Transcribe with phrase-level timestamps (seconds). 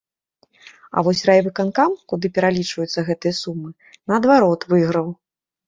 [0.95, 3.69] А вось райвыканкам, куды пералічваюцца гэтыя сумы,
[4.07, 5.07] наадварот, выйграў.